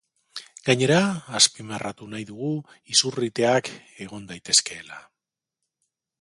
[0.69, 1.01] Gainera,
[1.39, 2.49] azpimarratu nahi dugu
[2.95, 3.71] izurriteak
[4.07, 4.99] egon daitezkeela.